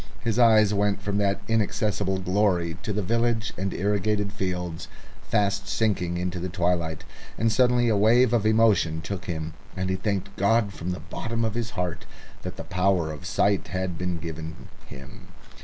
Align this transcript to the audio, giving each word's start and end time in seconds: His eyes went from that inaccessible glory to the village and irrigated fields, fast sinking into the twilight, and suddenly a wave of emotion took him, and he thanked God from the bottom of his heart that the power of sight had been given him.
His 0.21 0.39
eyes 0.39 0.73
went 0.73 0.99
from 0.99 1.19
that 1.19 1.41
inaccessible 1.47 2.17
glory 2.17 2.75
to 2.81 2.91
the 2.91 3.03
village 3.03 3.53
and 3.55 3.71
irrigated 3.71 4.33
fields, 4.33 4.87
fast 5.21 5.67
sinking 5.67 6.17
into 6.17 6.39
the 6.39 6.49
twilight, 6.49 7.03
and 7.37 7.51
suddenly 7.51 7.87
a 7.87 7.95
wave 7.95 8.33
of 8.33 8.43
emotion 8.43 9.01
took 9.01 9.25
him, 9.25 9.53
and 9.77 9.91
he 9.91 9.95
thanked 9.95 10.35
God 10.37 10.73
from 10.73 10.89
the 10.89 10.99
bottom 11.01 11.45
of 11.45 11.53
his 11.53 11.69
heart 11.77 12.07
that 12.41 12.55
the 12.57 12.63
power 12.63 13.11
of 13.11 13.27
sight 13.27 13.67
had 13.67 13.95
been 13.99 14.17
given 14.17 14.69
him. 14.87 15.27